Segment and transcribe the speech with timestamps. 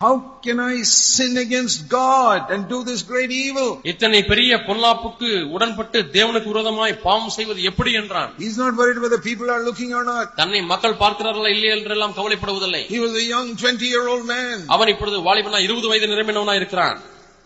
[0.00, 3.68] How can I sin against God and do this great evil?
[3.84, 9.48] இத்தனை பெரிய பொல்லாப்புக்கு உடன்பட்டு தேவனுக்கு விரோதமாய் பாவம் செய்வது எப்படி என்றான் He's not worried whether people
[9.54, 10.26] are looking or not.
[10.40, 14.56] தன்னை மக்கள் பார்க்கிறார்களா இல்லையா என்றெல்லாம் கவலைப்படுவதில்லை He was a young 20 year old man.
[14.76, 16.98] அவன் இப்பொழுது வாலிபனா இருபது வயது நிரம்பினவனா இருக்கிறான்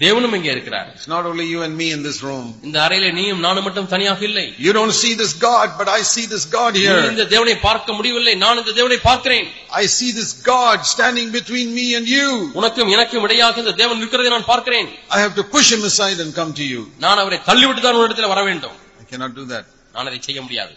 [0.00, 2.46] தேவனும் இங்கே இருக்கிறார் It's not only you and me in this room.
[2.68, 6.24] இந்த அறையில நீயும் நானும் மட்டும் தனியாக இல்லை You don't see this God, but I see
[6.32, 7.02] this God நீ here.
[7.12, 9.46] இந்த தேவனை பார்க்க முடியவில்லை நான் இந்த தேவனை பார்க்கிறேன்
[9.82, 12.26] I see this God standing between me and you.
[12.60, 16.32] உனக்கும் எனக்கும் இடையாக இந்த தேவன் இருக்கிறதை நான் பார்க்கிறேன் I have to push him aside and
[16.40, 16.82] come to you.
[17.06, 19.66] நான் அவரை தள்ளிவிட்டு தான் உன்னிடத்தில் வர வேண்டும் I cannot do that.
[19.96, 20.74] நான் அதை செய்ய முடியாது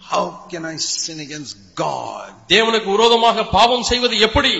[0.00, 2.26] How can I sin against God?
[2.54, 4.54] தேவனுக்கு விரோதமாக பாவம் செய்வது எப்படி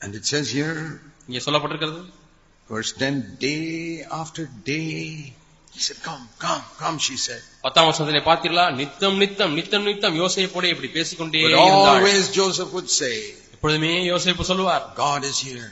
[0.00, 0.74] And it says here,
[1.28, 2.00] இங்கே சொல்லப்பட்டிருக்கிறது
[2.70, 3.60] verse 10, day
[4.20, 4.92] after day.
[5.72, 7.42] He said, come, come, come, she said.
[7.64, 12.90] பத்தாம் வருஷத்திலே பார்த்தீர்களா நித்தம் நித்தம் நித்தம் நித்தம் யோசைப்போட இப்படி பேசிக்கொண்டே But இருந்தாள் always Joseph would
[13.00, 13.14] say,
[13.54, 15.66] எப்பொழுதுமே யோசேப்பு சொல்லுவார் God is here.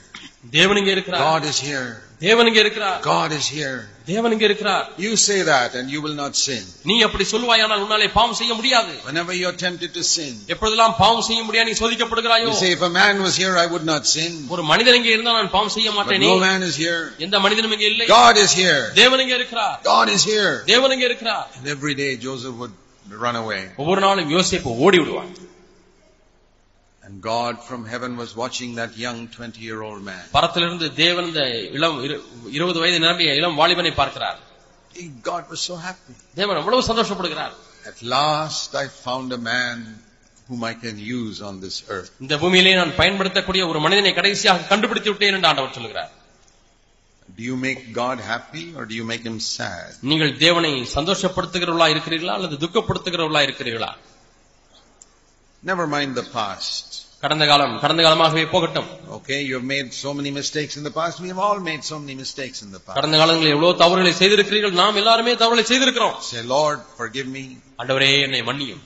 [0.56, 1.88] தேவன் இங்கே இருக்கிறார் God is here.
[2.24, 3.77] தேவன் இங்கே இருக்கிறார் God is here.
[4.10, 6.62] தேவன் இங்கே இருக்கிறார் You say that and you will not sin.
[6.90, 11.40] நீ அப்படி சொல்லுவாயானால் உன்னாலே பாவம் செய்ய முடியாது Whenever you're tempted to sin, எப்பொழுதெல்லாம் பாவம் செய்ய
[11.48, 14.32] முடியாது நீ சோதிக்கப்படுகிறாயோ you say, if a man was here, I would not sin.
[14.54, 17.00] ஒரு மனிதன் இங்கே இருந்தால் நான் பாவம் செய்ய But மாட்டேனே no man is here.
[17.27, 18.80] எந்த மனிதனும் இங்கே இல்லை God is here.
[19.02, 20.52] தேவன் இங்கே இருக்கிறார் God is here.
[20.72, 22.77] தேவன் இங்கே இருக்கிறார் And every day Joseph would
[23.27, 23.62] run away.
[23.82, 25.32] ஒவ்வொரு நாளும் யோசேப்பு ஓடி விடுவான்
[27.08, 30.22] And God from heaven was watching that young 20 year old man.
[30.32, 31.42] பரத்திலிருந்து தேவன் இந்த
[31.78, 34.38] இளம் இரு- இருபது வயது நிரம்பிய இளம் வாலிபனை பார்க்கிறார்
[35.22, 36.14] God was so happy.
[36.34, 37.54] தேவன் அவ்வளவு சந்தோஷப்படுகிறார்
[37.90, 39.78] At last I found a man
[40.48, 42.10] whom I can use on this earth.
[42.20, 46.12] இந்த பூமியிலே நான் பயன்படுத்தக்கூடிய ஒரு மனிதனை கடைசியாக கண்டுபிடித்து விட்டேன் என்று ஆண்டவர் சொல்கிறார்
[47.28, 49.90] Do you make God happy or do you make him sad?
[50.11, 53.92] நீங்கள் தேவனை சந்தோஷப்படுத்துகிறவர்களா இருக்கிறீர்களா அல்லது துக்கப்படுத்துகிறவர்களா இருக்கிறீர்களா
[55.62, 56.89] Never mind the past.
[57.23, 61.15] கடந்த காலம் கடந்த காலமாகவே போகட்டும் Okay, you have made so many mistakes in the past.
[61.23, 62.95] We have all made so many mistakes in the past.
[62.99, 67.43] கடந்த காலங்களில் எவ்வளவு தவறுகளை செய்திருக்கிறீர்கள் நாம் எல்லாருமே தவறுகளை செய்திருக்கிறோம் Say, Lord, forgive me.
[67.81, 68.83] ஆண்டவரே என்னை மன்னியும்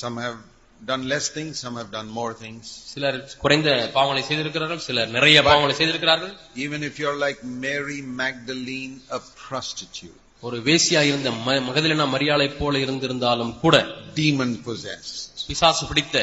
[0.00, 0.36] Some have
[0.80, 2.64] done less things, some have done more things.
[2.92, 6.34] சிலர் குறைந்த பாவங்களை செய்திருக்கிறார்கள் சிலர் நிறைய பாவங்களை செய்திருக்கிறார்கள்
[6.66, 11.30] Even if you're like Mary Magdalene, a prostitute, ஒரு வேசியா இருந்த
[11.68, 13.74] மகதலினா மரியாளை போல இருந்திருந்தாலும் கூட
[14.20, 15.18] demon possessed,
[15.50, 16.16] பிசாசு பிடித்த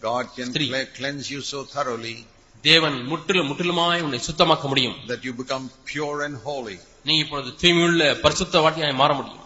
[0.00, 0.68] God can Three.
[0.70, 2.16] cle- cleanse you so thoroughly
[2.64, 6.76] தேவன் முற்றிலும் முற்றிலுமாய் உன்னை சுத்தமாக்க முடியும் that you become pure and holy.
[7.04, 9.40] நீ இப்பொழுது தூய்மையுள்ள பரிசுத்த வாட்டியாய் மாற முடியும்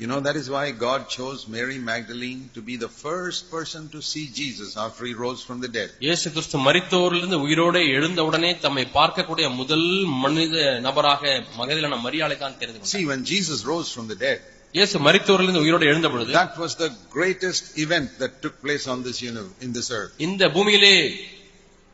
[0.00, 3.98] You know, that is why God chose Mary Magdalene to be the first person to
[4.02, 5.90] see Jesus after he rose from the dead.
[6.06, 9.86] இயேசு கிறிஸ்து மரித்தோரிலிருந்து உயிரோடு எழுந்தவுடனே தம்மை பார்க்கக்கூடிய முதல்
[10.24, 10.56] மனித
[10.86, 11.22] நபராக
[11.60, 12.94] மகதிலான மரியாதை தான் தெரிந்து கொண்டார்.
[12.96, 14.40] See, when Jesus rose from the dead,
[14.74, 19.18] இயேசு மரித்தோரிலிருந்து உயிரோடு எழுந்த பொழுது that was the greatest event that took place on this
[19.22, 20.94] uni- in this earth, இந்த பூமியிலே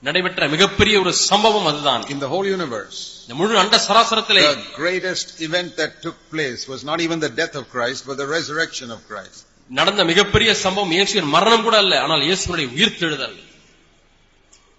[0.02, 2.98] நடைபெற்ற மிகப்பெரிய ஒரு சம்பவம் அதுதான் in the whole universe.
[3.24, 7.56] இந்த முழு அண்ட சராசரத்திலே The greatest event that took place was not even the death
[7.60, 9.40] of Christ, but the resurrection of Christ.
[9.70, 13.38] நடந்த மிகப்பெரிய சம்பவம் இயேசுவின் மரணம் கூட அல்ல ஆனால் இயேசுனுடைய உயிர்த்தெழுதல்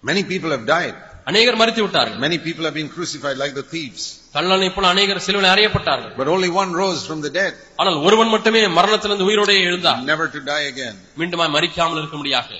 [0.04, 0.96] Many people have died.
[1.30, 4.02] அநேகர் மறித்து விட்டார்கள் Many people have been crucified like the thieves.
[4.34, 8.62] கள்ளனை போல அநேகர் சிலுவையில் அறியப்பட்டார்கள் But only one rose from the dead, ஆனால் ஒருவன் மட்டுமே
[8.78, 10.96] மரணத்திலிருந்து உயிரோடே எழுந்தார் never to die again.
[11.20, 12.56] மீண்டுமாய் மறிக்காமல் இருக்க முடியாது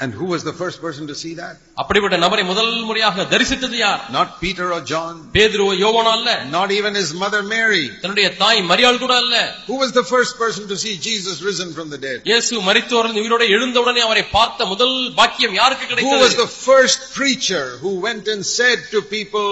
[0.00, 1.52] And who was the first person to see that?
[1.80, 6.92] அப்படிப்பட்ட நபரை முதல் முறையாக தரிசித்தது யார் Not Peter or John, பேதுருவோ யோவானோ அல்ல not even
[7.00, 7.84] his mother Mary.
[8.02, 9.36] தன்னுடைய தாய் மரியாள் கூட அல்ல
[9.68, 12.18] Who was the first person to see Jesus risen from the dead?
[12.30, 17.64] இயேசு மரித்தோரிலிருந்து உயிரோட எழுந்தவுடனே அவரை பார்த்த முதல் பாக்கியம் யாருக்கு Who was கிடைத்தது the first preacher
[17.84, 19.48] who went and said to people,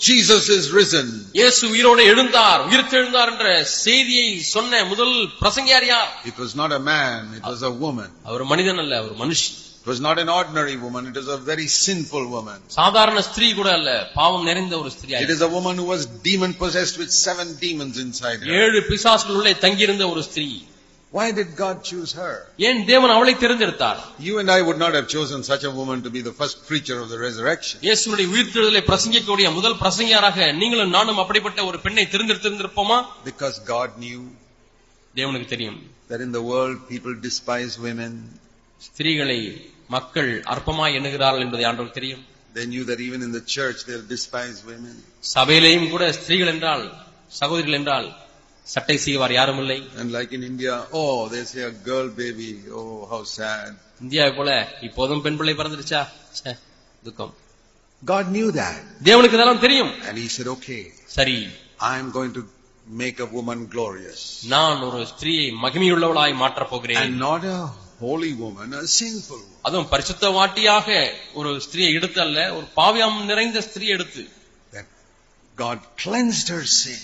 [0.00, 1.08] Jesus is risen?
[1.40, 3.48] இயேசு உயிரோடு எழுந்தார் உயிர்த்தெழுந்தார் என்ற
[3.80, 8.08] செய்தியை சொன்ன முதல் பிரசங்கியார் யார் It was not a man, it was a woman.
[8.30, 11.66] அவர் மனிதன் அல்ல அவர் மனுஷன் It was not an ordinary woman, it was a very
[11.84, 12.58] sinful woman.
[12.78, 16.52] சாதாரண ஸ்திரீ கூட அல்ல பாவம் நிறைந்த ஒரு ஸ்திரீ It is a woman who was demon
[16.64, 18.50] possessed with seven demons inside her.
[18.62, 20.48] ஏழு பிசாசுகள் உள்ளே தங்கியிருந்த ஒரு ஸ்திரீ
[21.12, 22.34] Why did God choose her?
[22.68, 26.10] ஏன் தேவன் அவளை தேர்ந்தெடுத்தார் You and I would not have chosen such a woman to
[26.16, 27.76] be the first preacher of the resurrection.
[27.88, 32.98] இயேசுனுடைய உயிர்த்தெழுதலை பிரசங்கிக்கக்கூடிய முதல் பிரசங்கியாராக நீங்களும் நானும் அப்படிப்பட்ட ஒரு பெண்ணை தேர்ந்தெடுத்திருந்திருப்போமா
[33.30, 34.20] Because God knew
[35.14, 35.80] தேவனுக்கு தெரியும்
[36.12, 38.12] that in the world people despise women.
[38.80, 39.36] ஸ்திரீகளை
[39.89, 42.23] மக்கள் அற்பமாய் எண்ணுகிறார்கள் என்பதை ஆண்டவர் தெரியும்
[42.55, 44.93] They knew that even in the church they'll despise women.
[45.35, 46.85] சபையிலேயும் கூட ஸ்திரீகள் என்றால்
[47.39, 48.07] சகோதரிகள் என்றால்
[48.67, 52.85] சட்டை செய்வார் யாரும் இல்லை And like in India, oh, they say a girl baby, oh,
[53.11, 53.67] how sad.
[54.03, 54.49] இந்தியாவை போல
[54.87, 56.01] இப்போதும் பெண் பிள்ளை பிறந்துருச்சா
[56.37, 56.53] ச்சே,
[57.03, 57.33] துக்கம்
[58.03, 58.79] God knew that.
[59.09, 60.81] தேவனுக்கு இதெல்லாம் தெரியும் And he said, okay,
[61.17, 61.37] சரி
[61.91, 62.43] I'm going to
[63.01, 64.21] make a woman glorious.
[64.55, 67.59] நான் ஒரு ஸ்திரீயை மகிமையுள்ளவளாய் மாற்றப் போகிறேன் And not a
[68.00, 69.58] holy woman, a sinful woman.
[69.66, 70.88] அதுவும் பரிசுத்த வாட்டியாக
[71.40, 74.22] ஒரு ஸ்திரியை எடுத்து அல்ல ஒரு பாவியம் நிறைந்த ஸ்திரீ எடுத்து
[74.72, 74.88] That
[75.56, 77.00] God cleansed her sin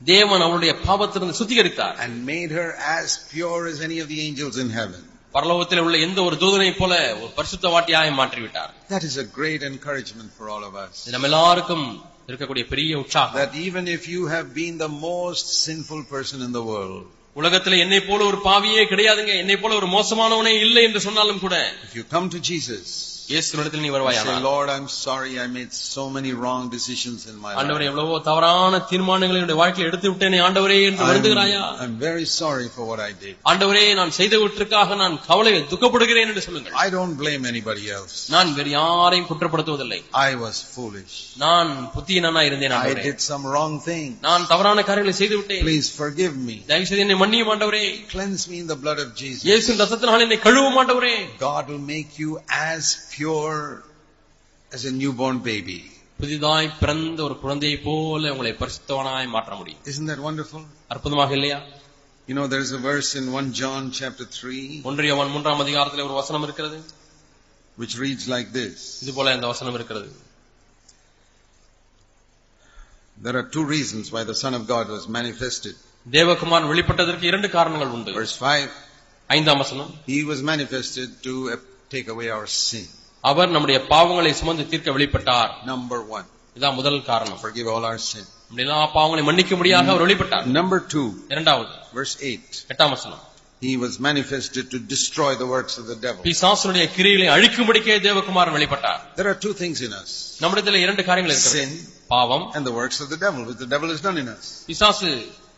[0.00, 4.70] தேவன் அவளுடைய பாவத்திலிருந்து சுத்திகரித்தார் and made her as pure as any of the angels in
[4.80, 5.00] heaven.
[5.34, 6.92] பரலோகத்தில் உள்ள எந்த ஒரு தூதனை போல
[7.22, 10.94] ஒரு பரிசுத்த வாட்டியாக மாற்றிவிட்டார் That is a great encouragement for all of us.
[11.04, 11.86] இது நம்ம எல்லாருக்கும்
[12.30, 16.64] இருக்கக்கூடிய பெரிய உற்சாகம் That even if you have been the most sinful person in the
[16.72, 17.04] world,
[17.35, 19.33] உலகத்துல என்னை போல ஒரு பாவியே கிடையாதுங்க.
[19.35, 21.55] என்னை போல ஒரு மோசமானவனே இல்லை என்று சொன்னாலும் கூட
[21.93, 26.02] you come to Jesus Jesus, இயேசுவிடத்தில் நீ say, வருவாயானால் Lord, I'm sorry I made so
[26.14, 27.90] many wrong decisions in my ஆண்டவரே life.
[27.92, 32.84] எவ்வளவோ தவறான தீர்மானங்களை என்னுடைய வாழ்க்கையில் எடுத்து விட்டேனே ஆண்டவரே என்று வருந்துகிறாயா I'm, I'm very sorry for
[32.90, 33.34] what I did.
[33.50, 38.14] ஆண்டவரே நான் செய்தவற்றுக்காக நான் கவலை துக்கப்படுகிறேன் என்று சொல்லுங்கள் I don't blame anybody else.
[38.36, 41.16] நான் வேறு யாரையும் குற்றப்படுத்துவதில்லை I was foolish.
[41.44, 44.08] நான் புத்தியனானா இருந்தேன் I ஆண்டவரே did some wrong thing.
[44.28, 46.56] நான் தவறான காரியங்களை செய்து விட்டேன் Please forgive me.
[46.72, 49.44] தயவு செய்து என்னை மன்னியும் ஆண்டவரே Cleanse me in the blood of Jesus.
[49.50, 51.14] இயேசு ரத்தத்தினால் என்னை கழுவும் ஆண்டவரே
[51.46, 52.32] God will make you
[52.70, 52.82] as
[53.14, 53.60] pure
[54.72, 55.80] as a newborn baby.
[56.20, 60.62] புதிதாய் பிறந்த ஒரு குழந்தையை போல உங்களை பரிசுத்தவனாய் மாற்ற முடியும் Isn't that wonderful?
[60.94, 61.58] அற்புதமாக இல்லையா
[62.28, 66.44] You know, there's a verse in 1 John chapter 3 ஒன்றியவன் மூன்றாம் அதிகாரத்தில் ஒரு வசனம்
[66.48, 66.78] இருக்கிறது
[67.78, 68.74] which reads like this.
[69.04, 70.08] இது போல இந்த வசனம் இருக்கிறது
[73.16, 75.74] There are two reasons why the Son of God was manifested.
[76.06, 78.68] Devakumar வெளிப்பட்டதற்கு இரண்டு காரணங்கள் உண்டு Verse 5,
[79.30, 81.56] ஐந்தாம் வசனம் He was manifested to uh,
[81.94, 82.86] take away our sin.
[83.24, 86.26] அவர் நம்முடைய பாவங்களை சுமந்து தீர்க்க வெளிப்பட்டார் Number one,
[86.56, 88.24] இதான் முதல் காரணம் forgive all our sin.
[88.48, 93.24] நம்முடைய எல்லா பாவங்களை மன்னிக்க முடியாக அவர் வெளிப்பட்டார் Number two, இரண்டாவது verse 8, எட்டாம் வசனம்
[93.62, 96.20] He was manifested to destroy the works of the devil.
[96.28, 100.10] பிசாசனுடைய கிரியைகளை அழிக்கும்படிக்கே தேவகுமாரன் வெளிப்பட்டார் There are two things in us.
[100.42, 101.72] நம்மிடத்துல இரண்டு காரியங்கள் இருக்கிறது Sin
[102.14, 104.44] பாவம் and the works of the devil, which the devil has done in us.
[104.70, 105.10] பிசாசு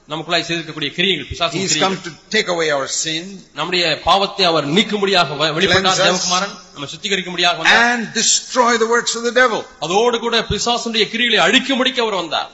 [0.08, 3.24] நமக்குள்ளாய் செய்திருக்கக்கூடிய கிரியைகள் பிசாசு He's come to take away our sin
[3.54, 6.08] நம்முடைய பாவத்தை அவர் நீக்கும்படியாக வ- வெளிப்பட்டார் Cleanse us.
[6.08, 9.62] தேவகுமாரன் நம்ம சுத்திகரிக்கும்படியாக வந்தார் and destroy the works of the devil.
[9.80, 12.50] அதோடு கூட பிசாசுடைய கிரியைகளை அழிக்கும்படிக்கு அவர் வந்தார்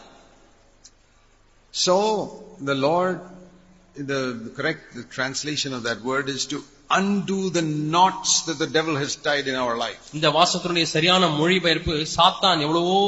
[1.75, 1.95] So,
[2.61, 3.17] the Lord,
[3.97, 4.21] the
[4.57, 6.59] correct translation of that word is to
[6.91, 7.63] undo the
[7.93, 10.03] knots that the devil has tied in our life.
[10.17, 12.99] இந்த வாசத்தினுடைய சரியான மொழிபெயர்ப்பு சாத்தான் எவ்வளவோ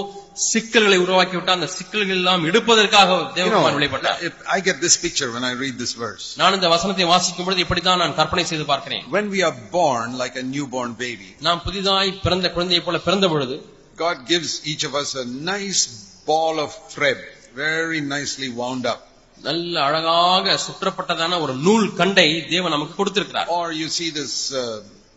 [0.47, 4.97] சிக்கல்களை உருவாக்கி விட்டான் அந்த சிக்கல்கள் எல்லாம் எடுப்பதற்காக You know, தேவகுமாரன் வெளிப்பட்டார் if I get this
[5.05, 6.26] picture when I read this verse.
[6.41, 10.37] நான் இந்த வசனத்தை வாசிக்கும் பொழுது இப்படித்தான் நான் கற்பனை செய்து பார்க்கிறேன் When we are born like
[10.43, 13.59] a newborn baby, நாம் புதிதாய் பிறந்த குழந்தையை போல பிறந்த பொழுது
[14.06, 15.82] God gives each of us a nice
[16.26, 17.20] ball of thread,
[17.65, 19.00] very nicely wound up.
[19.41, 24.63] நல்ல அழகாக சுற்றப்பட்டதான ஒரு நூல் கண்டை தேவன் நமக்கு கொடுத்திருக்கிறார் Or you see this, uh,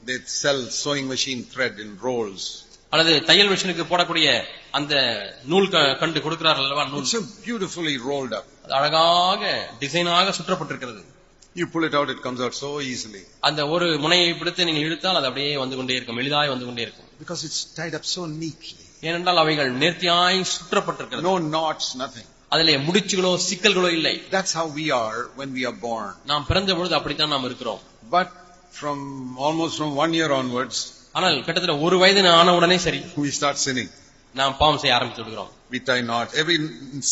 [0.07, 2.45] they sell sewing machine thread in rolls.
[2.93, 4.29] அல்லது தையல் மிஷினுக்கு போடக்கூடிய
[4.71, 4.95] அந்த
[5.45, 8.47] நூல் க- கண்டு கொடுக்கிறார் அல்லவா நூல் It's so beautifully rolled up.
[8.65, 9.43] அது அழகாக
[9.83, 11.03] டிசைனாக சுற்றப்பட்டிருக்கிறது
[11.57, 13.23] You pull it out, it comes out so easily.
[13.41, 17.09] அந்த ஒரு முனையை பிடித்து நீங்கள் இழுத்தால் அது அப்படியே வந்து கொண்டே இருக்கும் எளிதாய் வந்து கொண்டே இருக்கும்
[17.23, 18.77] Because it's tied up so neatly.
[19.01, 22.29] ஏனென்றால் அவைகள் நேர்த்தியாய் சுற்றப்பட்டிருக்கிறது No knots, nothing.
[22.56, 26.10] அதிலே முடிச்சுகளோ சிக்கல்களோ இல்லை That's how we are when we are born.
[26.26, 27.82] நாம் பிறந்த பொழுது அப்படித்தான் நாம் இருக்கிறோம்
[28.12, 28.30] But
[28.74, 29.00] from
[29.38, 30.78] almost from one year onwards,
[31.12, 33.90] ஆனால் கிட்டத்தட்ட ஒரு வயது ஆன உடனே சரி we start sinning.
[34.36, 36.32] நாம் பாவம் செய்ய ஆரம்பித்து விடுகிறோம் We tie knots.
[36.44, 36.58] Every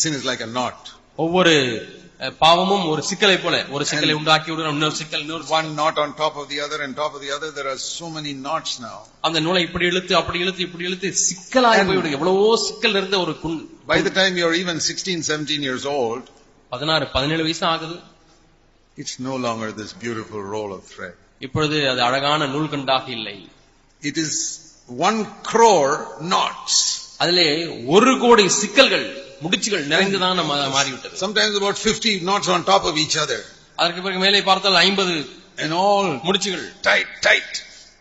[0.02, 0.80] sin is like a knot.
[1.16, 2.03] ஒவ்வொரு அஹ்,
[2.43, 6.35] பாவமும் ஒரு சிக்கலை போல ஒரு சிக்கலை உண்டாக்கி விடுகிறோம் இன்னொரு சிக்கல் இன்னொரு One knot on top
[6.43, 7.49] of the other and top of the other.
[7.59, 8.99] There are so many knots now.
[9.27, 13.59] அந்த நூலை இப்படி இழுத்து அப்படி இழுத்து இப்படி இழுத்து சிக்கலாகி போய்விடும் எவ்வளவோ சிக்கல் இருந்த ஒரு குண்
[13.87, 16.25] By the time you're even 16, 17 years old,
[16.73, 17.97] பதினாறு பதினேழு வயசு ஆகுது
[18.97, 21.17] it's no longer this beautiful roll of thread.
[21.47, 23.37] இப்பொழுது அது அழகான நூல்கண்டாக இல்லை
[24.03, 24.33] It is
[25.09, 25.95] one crore
[26.33, 26.77] knots.
[27.23, 27.49] அதிலே
[27.97, 29.07] ஒரு கோடி சிக்கல்கள்
[29.44, 33.40] முடிச்சுகள் நிறைந்துதான் நம்ம மாறிவிட்டது Sometimes about 50 knots on top of each other.
[33.82, 35.14] அதற்கு பிறகு மேலே பார்த்தால் ஐம்பது
[35.64, 37.54] And all முடிச்சுகள் tight, tight.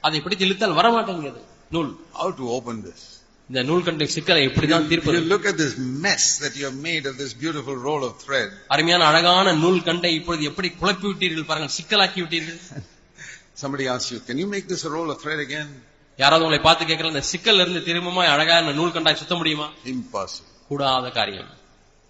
[0.04, 1.40] அதை பிடித்து இழுத்தால் வர மாட்டேங்குது
[1.76, 3.00] நூல் How to open this?
[3.49, 7.14] இந்த நூல்கண்டு சிக்கலை எப்படிதான் You தீர்ப்பது look at this mess that you have made of
[7.23, 8.49] this beautiful roll of thread.
[8.75, 12.61] அருமையான அழகான நூல் கண்டை இப்பொழுது எப்படி குழப்பி விட்டீர்கள் பாருங்கள் சிக்கலாக்கி விட்டீர்கள்
[13.57, 15.68] Somebody asks you, can you make this a roll of thread again?
[16.18, 20.51] யாராவது உங்களை பார்த்து கேட்கல இந்த சிக்கல்ல இருந்து திரும்பமா அழகான நூல் கண்டாய் சுத்த முடியுமா Impossible.
[20.68, 21.52] கூடாத காரியம்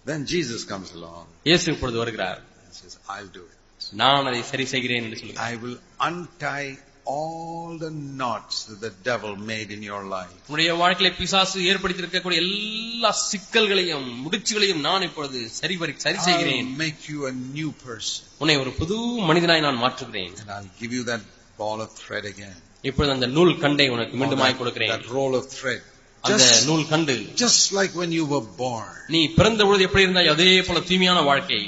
[0.05, 3.55] Then Jesus comes along இயேசு இப்பொழுது வருகிறார் and says, I'll do it.
[4.01, 5.77] நான் அதை சரி செய்கிறேன் என்று சொல்லுகிறார் I will
[6.09, 6.69] untie
[7.13, 10.33] all the knots that the devil made in your life.
[10.47, 17.01] உன்னுடைய வாழ்க்கையில பிசாசு ஏற்படுத்தியிருக்கக்கூடிய எல்லா சிக்கல்களையும் முடிச்சுகளையும் நான் இப்பொழுது சரி வரி- சரி I'll செய்கிறேன் make
[17.13, 18.19] you a new person.
[18.43, 18.97] உன்னை ஒரு புது
[19.29, 21.23] மனிதனாய் நான் மாற்றுகிறேன் And I'll give you that
[21.61, 22.57] ball of thread again.
[22.89, 25.81] இப்பொழுது அந்த நூல் கண்டை உனக்கு Or மீண்டுமாய் that, கொடுக்கிறேன் that roll of thread.
[26.23, 28.89] அந்த Just, நூல் கண்டு just like when you were born.
[29.15, 31.61] நீ பிறந்த பொழுது எப்படி இருந்தாய் அதே போல தூய்மையான வாழ்க்கை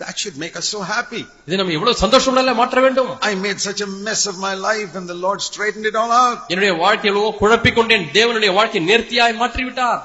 [0.00, 1.22] That should make us so happy.
[1.46, 5.06] இது நம்ம எவ்வளவு சந்தோஷம் மாற்ற வேண்டும் I made such a mess of my life and
[5.08, 6.38] the Lord straightened it all out.
[6.52, 10.00] என்னுடைய வாழ்க்கையிலோ குழப்பிக் கொண்டேன் தேவனுடைய வாழ்க்கை நேர்த்தியாய் மாற்றிவிட்டார்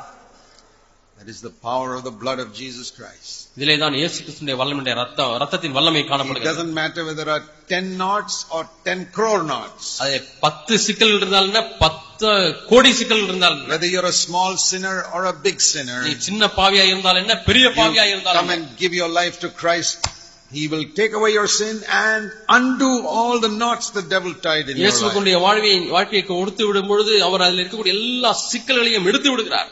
[1.17, 3.29] That is the power of the blood of Jesus Christ.
[3.57, 7.43] இதிலே தான் இயேசு கிறிஸ்துடைய வல்லமையுடைய ரத்தம் ரத்தத்தின் வல்லமை It காணப்படுகிறது doesn't matter whether there are
[7.73, 9.85] 10 knots or 10 crore knots.
[10.03, 11.61] அது பத்து சிக்கல் இருந்தால் என்ன
[12.20, 12.36] பத்து
[12.70, 13.68] கோடி சிக்கல் இருந்தால் என்ன?
[13.72, 17.66] Whether you're a small sinner or a big sinner, நீ சின்ன பாவியா இருந்தால் என்ன பெரிய
[17.76, 19.98] பாவியா you இருந்தால் come and give your life to Christ.
[20.50, 22.24] He will take away your sin and
[22.56, 24.84] undo all the knots the devil tied in your life.
[24.84, 29.70] இயேசுக்குடைய வாழ்வையை வாழ்க்கையை கொடுத்து விடும் பொழுது அவர் அதில் இருக்கக்கூடிய எல்லா சிக்கல்களையும் எடுத்து விடுகிறார்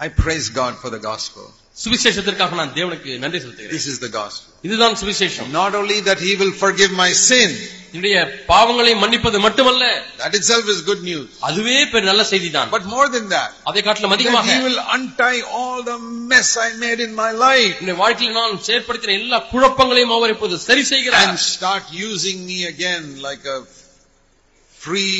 [0.00, 1.44] I praise God for the gospel.
[1.82, 4.48] சுவிசேஷத்திற்காக நான் தேவனுக்கு நன்றி செலுத்துகிறேன் This is the gospel.
[4.66, 7.50] இதுதான் சுவிசேஷம் Not only that He will forgive my sin,
[7.92, 8.18] என்னுடைய
[8.50, 9.84] பாவங்களை மன்னிப்பது மட்டுமல்ல
[10.20, 11.26] that itself is good news.
[11.48, 15.40] அதுவே பெரிய நல்ல செய்திதான் But more than that, அதை காட்டிலும் that அதிகமாக He will untie
[15.58, 15.98] all the
[16.32, 20.84] mess I made in my life என்னுடைய வாழ்க்கையில் நான் செயற்படுத்தின எல்லா குழப்பங்களையும் அவர் இப்போது சரி
[20.92, 23.58] செய்கிறார் and start using me again like a
[24.87, 25.15] free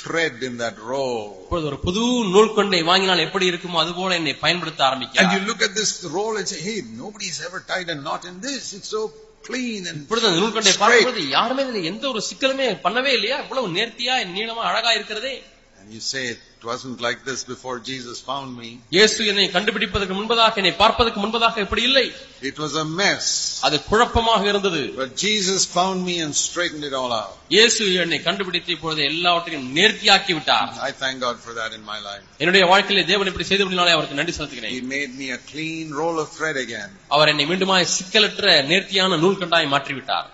[0.00, 1.20] thread in that roll.
[1.42, 2.02] இப்பொழுது ஒரு புது
[2.34, 6.34] நூல் கொண்டை வாங்கினால் எப்படி இருக்குமோ அதுபோல என்னை பயன்படுத்த And ஆரம்பிக்கிறார் you look at this roll
[6.40, 8.62] and say, hey, nobody's ever tied a knot in this.
[8.78, 9.02] It's so
[9.48, 10.72] clean and இப்பொழுது அந்த நூல் கொண்டை.
[10.82, 15.55] பார்க்கும்போது யாருமே இதுல எந்த ஒரு சிக்கலுமே பண்ணவே இல்லையா இவ்வளவு நேர்த்தியா நீளமா அழகா இருக்கிறதே And
[15.89, 18.67] you say, it wasn't like this before Jesus found me.
[18.95, 22.03] இயேசு என்னை கண்டுபிடிப்பதற்கு முன்பதாக என்னை பார்ப்பதற்கு முன்பதாக இப்படி இல்லை
[22.49, 23.25] It was a mess.
[23.67, 27.33] அது குழப்பமாக இருந்தது But Jesus found me and straightened it all out.
[27.55, 32.23] இயேசு என்னை கண்டுபிடித்து இப்பொழுது எல்லாவற்றையும் நேர்த்தியாக்கி விட்டார் I thank God for that in my life.
[32.41, 36.29] என்னுடைய வாழ்க்கையிலே தேவன் இப்படி செய்தபடினாலே அவருக்கு நன்றி செலுத்துகிறேன் He made me a clean roll of
[36.37, 36.89] thread again.
[37.15, 40.29] அவர் என்னை மீண்டுமாய் சிக்கலற்ற நேர்த்தியான நூல் கண்டாய் மாற்றிவிட்டார்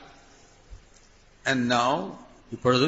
[1.45, 1.91] And now,
[2.51, 2.87] இப்பொழுது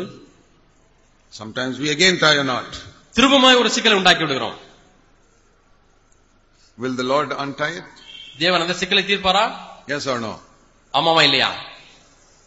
[1.34, 2.70] sometimes we again tie a knot.
[3.16, 4.58] திரும்பமாய் ஒரு சிக்கலை உண்டாக்கி விடுகிறோம்
[6.78, 7.88] Will the Lord untie it?
[8.40, 9.46] தேவன் அந்த சிக்கலை தீர்ப்பாரா
[9.88, 10.34] Yes or no?
[10.94, 11.50] ஆமாவா இல்லையா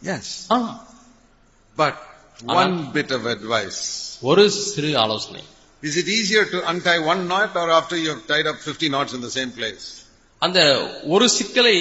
[0.02, 0.26] Yes.
[0.56, 0.70] ஆம்.
[1.76, 1.96] But
[2.42, 2.54] Anna?
[2.60, 3.80] one bit of advice.
[4.30, 5.42] ஒரு சிறு ஆலோசனை
[5.82, 9.12] Is it easier to untie one knot or after you have tied up 50 knots
[9.16, 9.84] in the same place?
[10.42, 10.60] அந்த
[11.14, 11.76] ஒரு சிக்கலை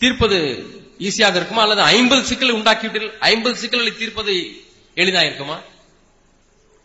[0.00, 0.38] தீர்ப்பது
[1.08, 4.34] ஈஸியாக இருக்குமா அல்லது ஐம்பது சிக்கலை உண்டாக்கிவிட்டீர்கள் ஐம்பது சிக்கல்களை தீர்ப்பது
[4.96, 5.56] எளிதா இருக்குமா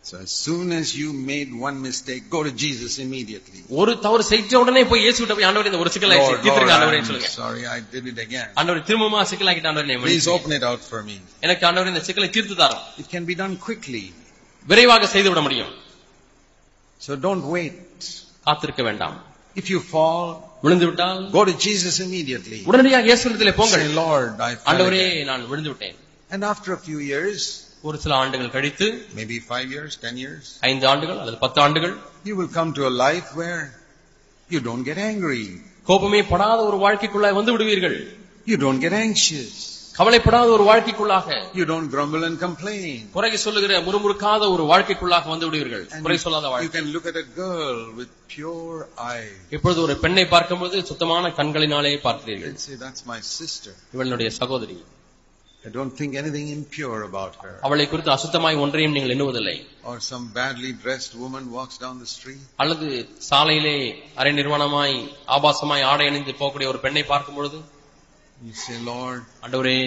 [0.04, 3.60] So as soon as you made one mistake, go to Jesus immediately.
[3.80, 6.74] ஒரு தவறு செய்த உடனே போய் இயேசு கிட்ட போய் ஆண்டவரே இந்த ஒரு சிக்கலை Lord, Lord, தீர்த்துருங்க
[6.78, 8.48] ஆண்டவரே I'm சொல்லுங்க sorry I did it again.
[8.60, 10.38] ஆண்டவர் திரும்பமா சிக்கலாக்கிட்ட ஆண்டவரே என்னை Please மன்னிச்சுங்க.
[10.40, 11.18] open it out for me.
[11.48, 14.04] எனக்கு ஆண்டவரே இந்த சிக்கலை தீர்த்து தாரும் It can be done quickly.
[14.68, 15.74] விரைவாக செய்து விட முடியும்
[17.02, 17.78] So don't wait.
[18.48, 19.18] காத்திருக்க வேண்டாம்
[19.56, 20.26] If you fall,
[20.66, 22.60] விழுந்து விட்டால் go to Jesus immediately.
[22.70, 25.28] உடனடியாக இயேசுவிடத்திலே போங்கள் Say, Lord, I fell ஆண்டவரே again.
[25.32, 25.98] நான் விழுந்து விட்டேன்
[26.32, 27.42] And after a few years,
[27.89, 28.87] ஒரு சில ஆண்டுகள் கழித்து
[29.19, 31.95] maybe five years, ten years, ஐந்து ஆண்டுகள் அல்லது பத்து ஆண்டுகள்
[32.29, 33.63] you will come to a life where
[34.51, 35.45] you don't get angry.
[35.89, 37.99] கோபமே படாத ஒரு வாழ்க்கைக்குள்ளாய் வந்து விடுவீர்கள்
[38.51, 39.53] You don't get anxious.
[39.99, 42.87] கவலைப்படாத ஒரு வாழ்க்கைக்குள்ளாக You don't grumble and complain.
[43.17, 47.29] குறை சொல்லுகிற முறுமுறுக்காத ஒரு வாழ்க்கைக்குள்ளாக வந்து விடுவீர்கள் குறை சொல்லாத you வாழ்க்கை can look at a
[47.43, 48.81] girl with pure
[49.13, 53.75] eyes இப்பொழுது ஒரு பெண்ணை பார்க்கும்போது சுத்தமான கண்களினாலே பார்க்கிறீர்கள் say, that's my sister.
[53.97, 54.79] இவளுடைய சகோதரி
[55.64, 57.54] I don't think anything impure about her.
[57.68, 59.56] அவளை குறித்து அசுத்தமாய் ஒன்றையும் நீங்கள் எண்ணுவதில்லை
[59.90, 62.44] Or some badly dressed woman walks down the street.
[62.64, 62.88] அல்லது
[63.30, 63.76] சாலையிலே
[64.22, 64.96] அரை நிர்வாணமாய்
[65.38, 67.60] ஆபாசமாய் ஆடை அணிந்து போகக்கூடிய ஒரு பெண்ணை பார்க்கும் பொழுது
[68.48, 69.78] You say, Lord, ஆண்டவரே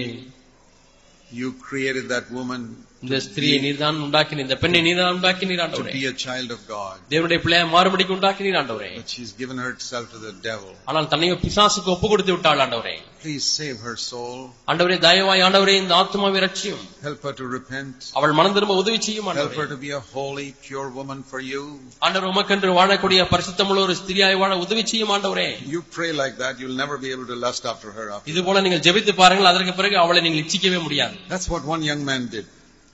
[1.31, 2.63] you created that woman
[3.05, 6.99] இந்த ஸ்திரியை நீர்தான் உண்டாக்கினீர் இந்த பெண்ணை நீர்தான் உண்டாக்கினீர் to ஆண்டவரே be a child of God.
[7.13, 10.71] தேவனுடைய பிள்ளையை மாறுபடிக்கு உண்டாக்கினீர் ஆண்டவரே But she's given herself to the devil.
[10.91, 14.37] ஆனால் தன்னையோ பிசாசுக்கு ஒப்பு கொடுத்து விட்டாள் ஆண்டவரே Please save her soul.
[14.71, 17.99] ஆண்டவரே தயவாய் ஆண்டவரே இந்த ஆத்மாவை ரட்சியும் Help her to repent.
[18.19, 21.43] அவள் மனம் திரும்ப உதவி செய்யும் Help ஆண்டவரே her to be a holy, pure woman for
[21.51, 21.65] you.
[22.07, 26.81] ஆண்டவர் உமக்கென்று வாழக்கூடிய பரிசுத்தமுள்ள ஒரு ஸ்திரியாய் வாழ உதவி செய்யும் ஆண்டவரே You pray like that, you'll
[26.85, 28.09] never be able to lust after her.
[28.15, 28.29] After.
[28.33, 32.05] இது போல நீங்கள் ஜெபித்து பாருங்கள் அதற்கு பிறகு அவளை நீங்கள் இச்சிக்கவே முடியாது That's what one young
[32.07, 32.49] man did.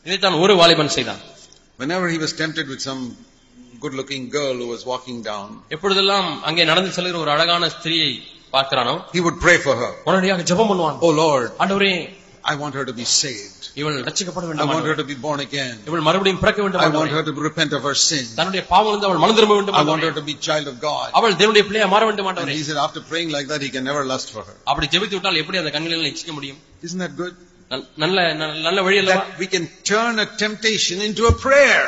[0.06, 1.22] இதைத்தான் ஒரு வாலிபன் செய்தான்
[1.78, 3.02] Whenever he was tempted with some
[3.82, 8.10] good looking girl who was walking down, எப்பொழுதெல்லாம் அங்கே நடந்து செல்கிற ஒரு அழகான ஸ்திரியை
[8.52, 9.90] பார்க்கிறானோ he would pray for her.
[10.06, 11.92] உடனடியாக ஜெபம் பண்ணுவான் Oh Lord, ஆண்டவரே
[12.44, 13.62] I want her to be saved.
[13.80, 14.98] இவள் ரட்சிக்கப்பட I வேண்டும் want her ஆண்டவரே.
[15.02, 15.74] to be born again.
[15.88, 17.16] இவள் மறுபடியும் பிறக்க வேண்டும் I want ஆண்டவரே.
[17.18, 18.24] her to repent of her sin.
[18.38, 20.18] தன்னுடைய பாவம் அவள் மனம் திரும்ப வேண்டும் I want her ஆண்டவரே.
[20.20, 21.08] to be child of God.
[21.20, 23.86] அவள் தேவனுடைய பிள்ளையா மாற வேண்டும் And ஆண்டவரே he said after praying like that, he can
[23.90, 24.56] never lust for her.
[24.70, 27.34] அப்படி ஜெபித்து விட்டால் எப்படி அந்த கண்களில் இச்சிக்க முடியும் Isn't that good?
[27.72, 31.82] நல்- நல்ல நல்ல- நல்ல வழி அல்லவா that we can turn a temptation into a prayer.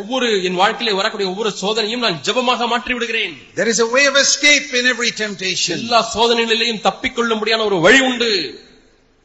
[0.00, 4.16] ஒவ்வொரு என் வாழ்க்கையில வரக்கூடிய ஒவ்வொரு சோதனையும் நான் ஜெபமாக மாற்றி விடுகிறேன் There is a way of
[4.26, 5.76] escape in every temptation.
[5.78, 8.30] எல்லா சோதனைகளிலேயும் தப்பிக்கொள்ள முடியாத ஒரு வழி உண்டு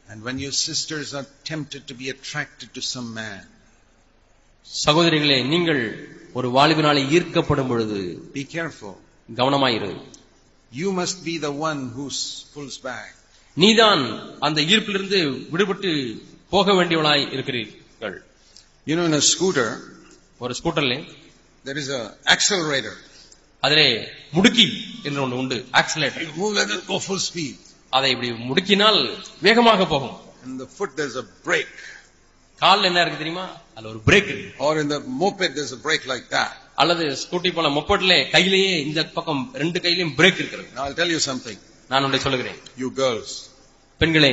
[0.08, 3.40] And when your sisters are tempted to be attracted to some man,
[4.86, 5.82] சகோதரிகளே நீங்கள்
[6.32, 7.98] ஒரு வாலிபனாலே ஈர்க்கப்படும் பொழுது
[8.34, 8.94] be careful.
[9.34, 9.90] கவனமாயிரு
[10.72, 12.04] You must be the one who
[12.54, 13.10] pulls back.
[13.57, 14.03] நீதான்
[14.47, 15.19] அந்த ஈர்ப்பிலிருந்து
[15.53, 15.91] விடுபட்டு
[16.55, 18.17] போக வேண்டியவளாய் இருக்கிறீர்கள்
[18.87, 19.69] You know, in a scooter,
[20.41, 20.95] ஒரு ஸ்கூட்டர்ல
[21.65, 22.01] there is a
[22.33, 22.93] accelerator.
[23.63, 23.87] அதிலே
[24.35, 24.67] முடுக்கி
[25.07, 27.55] என்று ஒன்று உண்டு accelerator You move like that, go full speed.
[27.93, 28.99] அதை இப்படி முடுக்கினால்
[29.47, 31.75] வேகமாக போகும் In the foot, there's a brake.
[32.61, 33.45] கால்ல என்ன இருக்கு தெரியுமா
[33.75, 36.53] அதுல ஒரு பிரேக் இருக்கு Or in the moped, there's a brake like that.
[36.83, 41.21] அல்லது ஸ்கூட்டி போல மொப்பட்ல கையிலேயே இந்த பக்கம் ரெண்டு கையிலயும் பிரேக் இருக்கிறது Now, I'll tell you
[41.29, 41.59] something.
[41.90, 43.30] நான் ஒன்றை சொல்லுகிறேன் You girls,
[44.00, 44.32] பெண்களே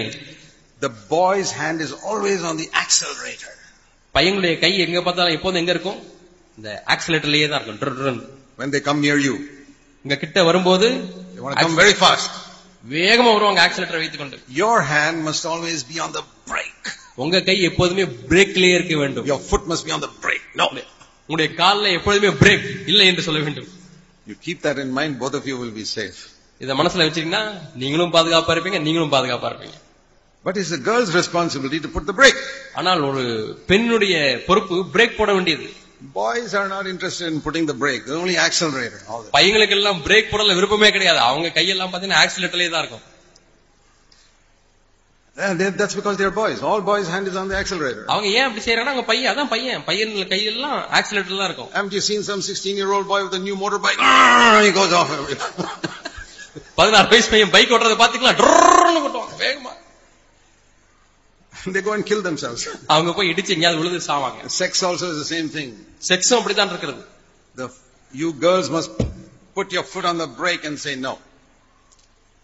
[0.82, 3.54] the boy's hand is always on the accelerator.
[4.16, 6.00] பையங்களுடைய கை எங்க பார்த்தாலும் எப்போதும் எங்க இருக்கும்
[6.58, 8.24] இந்த ஆக்சிலேட்டர்லயே தான் இருக்கும் ட்ரு ட்ருன்னு.
[8.62, 9.36] When they come near you,
[10.06, 10.88] இங்க கிட்ட வரும்போது
[11.34, 12.30] they want to come very fast.
[12.96, 16.88] வேகமா வருவாங்க ஆக்சிலேட்டர் வைத்துக் கொண்டு Your hand must always be on the brake.
[17.24, 20.46] உங்க கை எப்போதுமே பிரேக்லயே இருக்க வேண்டும் Your foot must be on the brake.
[20.62, 20.68] No.
[21.30, 23.70] உங்களுடைய கால்ல எப்பொழுதுமே பிரேக் இல்லை என்று சொல்ல வேண்டும்
[24.28, 26.20] You keep that in mind, both of you will be safe.
[26.62, 27.44] இத மனசுல வச்சீங்கன்னா
[27.82, 29.78] நீங்களும் பாதுகாப்பா இருப்பீங்க நீங்களும் பாதுகாப்பா இருப்பீங்க
[30.46, 32.42] But it's the girl's responsibility to put the brake.
[32.80, 33.24] ஆனால் ஒரு
[33.72, 34.16] பெண்ணுடைய
[34.48, 35.68] பொறுப்பு பிரேக் போட வேண்டியது
[36.14, 38.04] Boys are not interested in putting the brake.
[38.06, 39.00] There's only accelerator.
[39.10, 39.32] All that.
[39.38, 43.06] பையங்களுக்கு எல்லாம் பிரேக் போடல விருப்பமே கிடையாது அவங்க கையெல்லாம் பாத்தீங்கன்னா ஆக்சிலேட்டர்லயே தான் இருக்கும்
[45.38, 46.62] And they- That's because they're boys.
[46.62, 48.04] All boys' hand is on the accelerator.
[48.14, 52.04] அவங்க ஏன் அப்படி செய்யறாங்கன்னா அவங்க பையன் அதான் பையன் பையன் கையெல்லாம் ஆக்சிலேட்டர் தான் இருக்கும் Haven't you
[52.10, 54.02] seen some 16-year-old boy with a new motorbike?
[54.10, 55.12] Ah, He goes off.
[56.75, 57.97] பதினாறு வயசு பையன் பைக் ஓட்டுறதை
[58.43, 59.73] டர்ன்னு கொட்டுவாங்க வேகமா
[61.75, 62.63] they go and kill themselves.
[62.87, 65.71] அவங்க போய் இடிச்சு எங்கேயாவது சாவாங்க Sex also is the same thing.
[66.11, 67.03] செக்ஸும் அப்படித்தான் இருக்கிறது
[67.57, 67.67] The,
[68.13, 68.91] you girls must
[69.57, 71.15] put your foot on the brake and say no.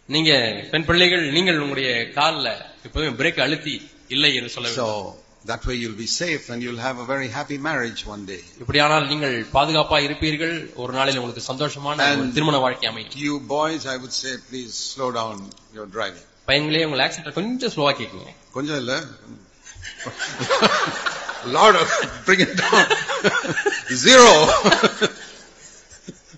[0.09, 0.33] நீங்க
[0.71, 2.49] பெண் பிள்ளைகள் நீங்கள் உங்களுடைய கால்ல
[2.87, 3.75] எப்பவுமே பிரேக் அழுத்தி
[4.09, 7.58] இல்லை என்று சொல்ல வேண்டும் that way you'll be safe and you'll have a very happy
[7.67, 8.39] marriage one day.
[8.62, 13.84] இப்படியானால் நீங்கள் பாதுகாப்பா இருப்பீர்கள் ஒரு நாளில் உங்களுக்கு சந்தோஷமான ஒரு And- திருமண வாழ்க்கை அமையும் You boys,
[13.93, 15.36] I would say, please slow down
[15.78, 16.26] your driving.
[16.50, 18.95] பையன்களே உங்கள் ஆக்சிடென்ட் கொஞ்சம் ஸ்லோவா கேட்குங்க கொஞ்சம் இல்ல
[21.48, 21.76] Lord,
[22.28, 22.84] bring it down.
[24.06, 24.30] Zero.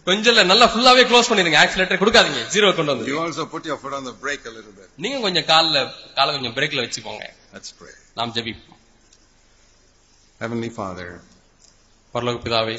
[0.07, 3.77] கொஞ்சம் இல்ல நல்லா ஃபுல்லாவே க்ளோஸ் பண்ணிருங்க ஆக்சிலேட்டர் கொடுக்காதீங்க ஜீரோ கொண்டு வந்து You also put your
[3.81, 4.87] foot on the brake a little bit.
[5.03, 5.79] நீங்க கொஞ்சம் கால்ல
[6.17, 7.95] காலை கொஞ்சம் பிரேக்ல வச்சுக்கோங்க Let's pray.
[8.19, 8.73] நாம் ஜெபிப்போம்
[10.41, 11.09] Heavenly Father,
[12.13, 12.77] பரலோக பிதாவே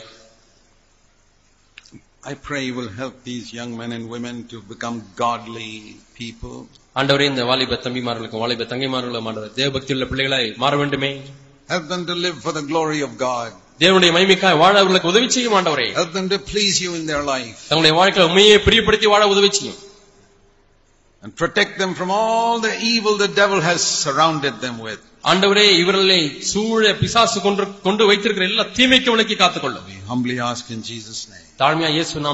[2.25, 5.73] I pray you will help these young men and women to become godly
[6.21, 6.57] people.
[6.97, 11.13] ஆண்டவரே இந்த வாலிப தம்பிமார்களுக்கும் வாலிப தங்கைமார்களும் ஆண்டவர் தேவபக்தி உள்ள பிள்ளைகளாய் மாற வேண்டுமே
[11.69, 13.51] Help them to live for the glory of God.
[13.83, 17.59] தேவனுடைய மகிமைக்காய் வாழ அவர்களுக்கு உதவி செய்யும் ஆண்டவரே Help them to please you in their life
[17.69, 19.79] தங்களுடைய வாழ்க்கையில உண்மையை பிரியப்படுத்தி வாழ உதவி செய்யும்
[21.23, 25.01] and protect them from all the evil the devil has surrounded them with.
[25.24, 26.18] ஆண்டவரே இவர்களை
[26.50, 31.46] சூழ பிசாசு கொண்டு கொண்டு வைத்திருக்கிற எல்லா தீமைக்கு விலக்கி காத்துக்கொள்ளும் humbly ask in Jesus' name.
[31.60, 32.32] தாழ்மையா இயேசு நாம